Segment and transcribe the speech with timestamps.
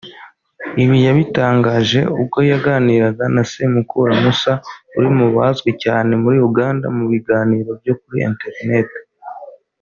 [0.83, 4.53] Ibi yabitangaje ubwo yaganiraga na Semakula Musa
[4.97, 8.89] uri mu bazwi cyane muri Uganda mu biganiro byo kuri ‘internet’